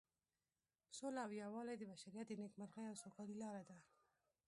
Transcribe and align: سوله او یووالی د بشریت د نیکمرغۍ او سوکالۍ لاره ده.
سوله 0.97 1.19
او 1.25 1.31
یووالی 1.41 1.75
د 1.77 1.83
بشریت 1.91 2.25
د 2.29 2.33
نیکمرغۍ 2.41 2.85
او 2.89 2.99
سوکالۍ 3.03 3.35
لاره 3.43 3.63
ده. 3.69 3.77